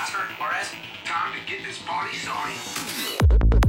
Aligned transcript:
last 0.00 0.12
heard 0.12 0.30
Time 1.04 1.32
to 1.34 1.46
get 1.46 1.62
this 1.62 1.78
party 1.82 2.16
started. 2.16 3.59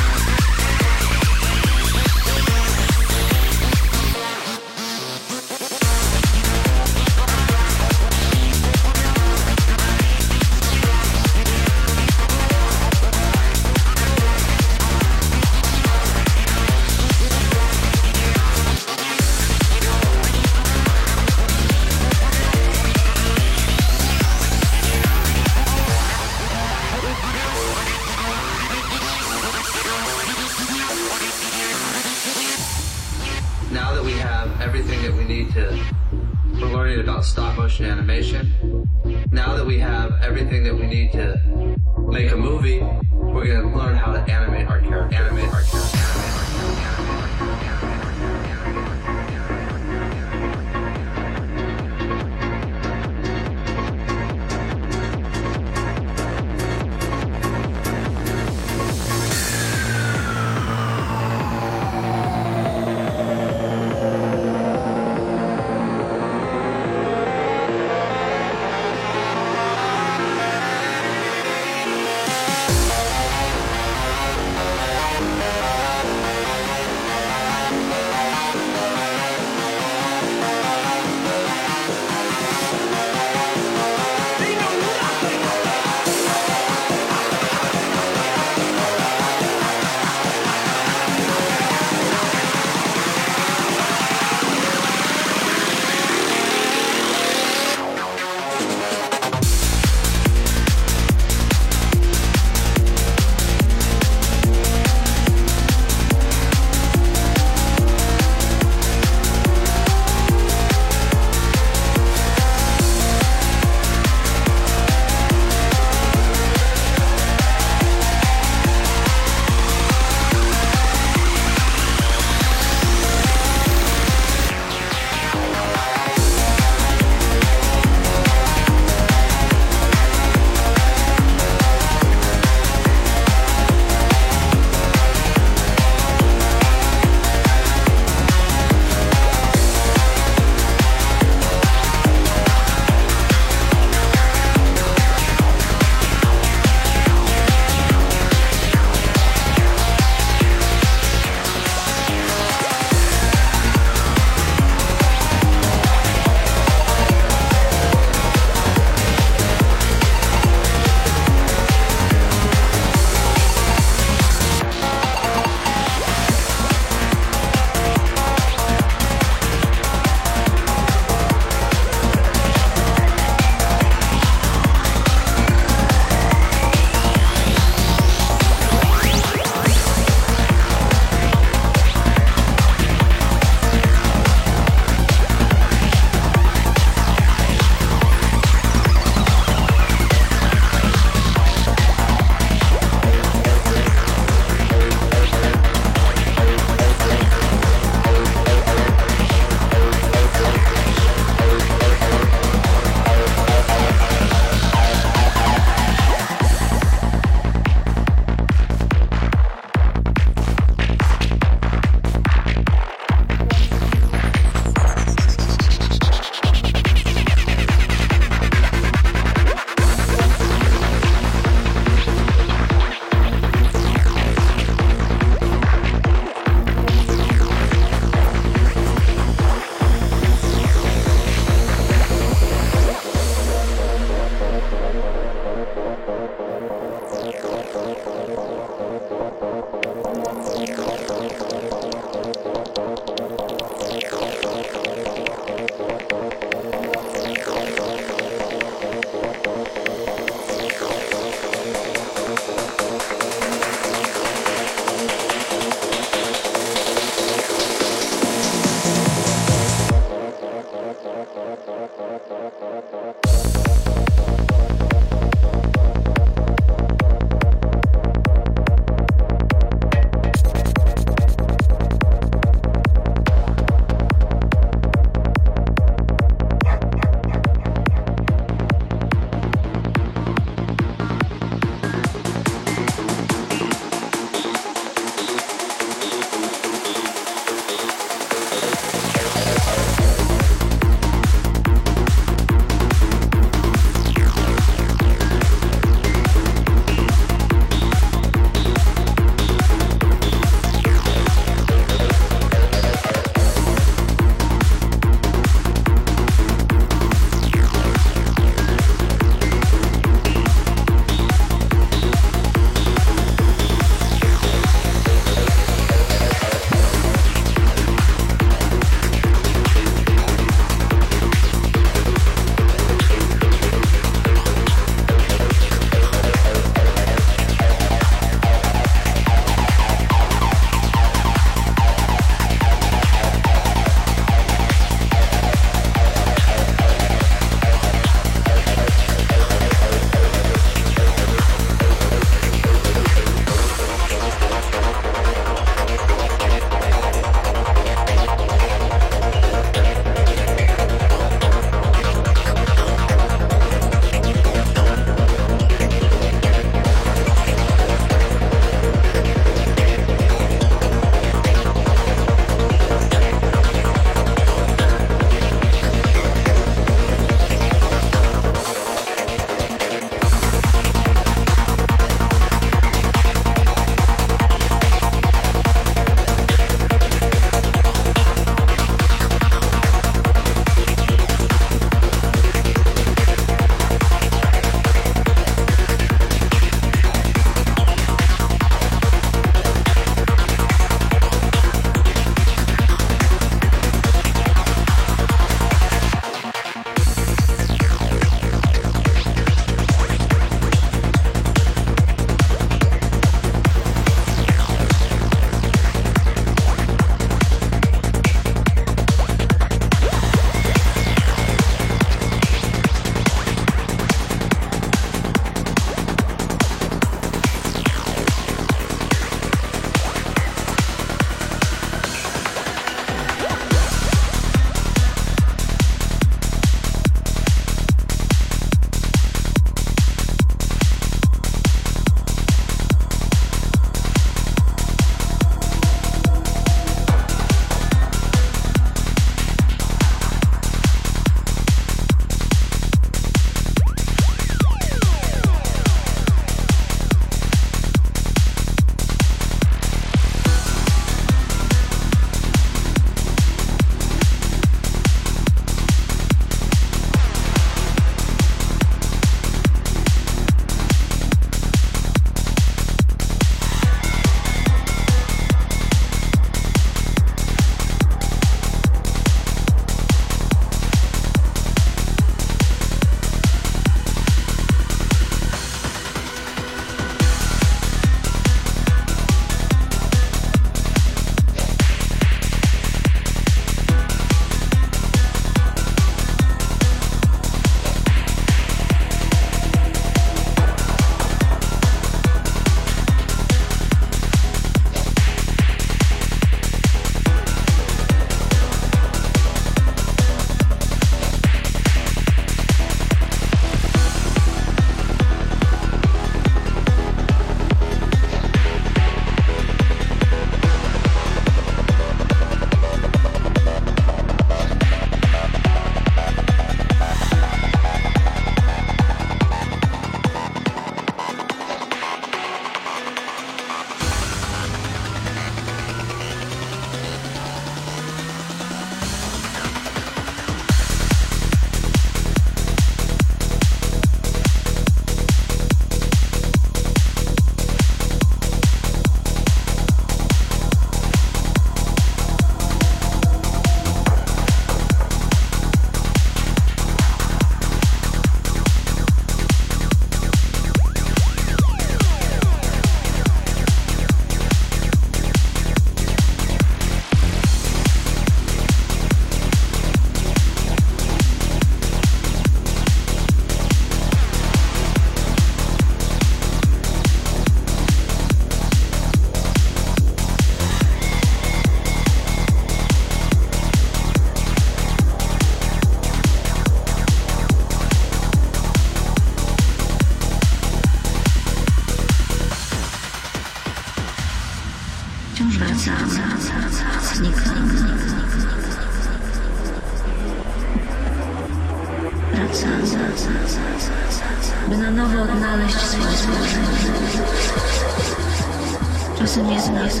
Czasem 599.20 599.50
jest 599.50 599.70
nas 599.72 600.00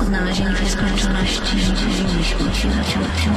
odnalezienie 0.00 0.54
w 0.54 0.62
nieskończoności, 0.62 1.58
ziemi 1.58 2.24
śmieci 2.24 2.68
zaciągnięcia. 2.70 3.30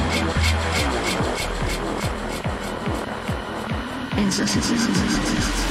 Więc 4.16 4.34
zasycamy. 4.34 5.65